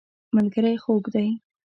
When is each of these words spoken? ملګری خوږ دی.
ملګری 0.35 0.75
خوږ 0.83 1.03
دی. 1.13 1.27